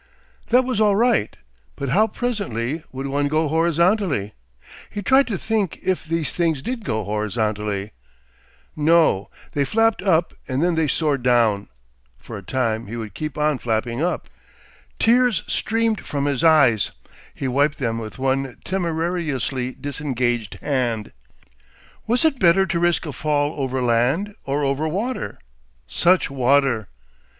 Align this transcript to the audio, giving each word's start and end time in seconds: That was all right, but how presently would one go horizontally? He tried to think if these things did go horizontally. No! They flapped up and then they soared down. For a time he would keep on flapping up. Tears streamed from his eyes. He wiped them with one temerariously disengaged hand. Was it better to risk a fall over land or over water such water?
That 0.47 0.63
was 0.65 0.81
all 0.81 0.95
right, 0.95 1.37
but 1.75 1.89
how 1.89 2.07
presently 2.07 2.83
would 2.91 3.05
one 3.05 3.27
go 3.27 3.47
horizontally? 3.47 4.33
He 4.89 5.03
tried 5.03 5.27
to 5.27 5.37
think 5.37 5.77
if 5.83 6.05
these 6.05 6.33
things 6.33 6.63
did 6.63 6.83
go 6.83 7.03
horizontally. 7.03 7.91
No! 8.75 9.29
They 9.51 9.63
flapped 9.63 10.01
up 10.01 10.33
and 10.47 10.63
then 10.63 10.73
they 10.73 10.87
soared 10.87 11.21
down. 11.21 11.67
For 12.17 12.35
a 12.35 12.41
time 12.41 12.87
he 12.87 12.97
would 12.97 13.13
keep 13.13 13.37
on 13.37 13.59
flapping 13.59 14.01
up. 14.01 14.27
Tears 14.97 15.43
streamed 15.45 16.03
from 16.03 16.25
his 16.25 16.43
eyes. 16.43 16.89
He 17.35 17.47
wiped 17.47 17.77
them 17.77 17.99
with 17.99 18.17
one 18.17 18.57
temerariously 18.65 19.73
disengaged 19.79 20.55
hand. 20.63 21.11
Was 22.07 22.25
it 22.25 22.39
better 22.39 22.65
to 22.65 22.79
risk 22.79 23.05
a 23.05 23.13
fall 23.13 23.53
over 23.55 23.83
land 23.83 24.33
or 24.45 24.63
over 24.63 24.87
water 24.87 25.37
such 25.85 26.31
water? 26.31 26.87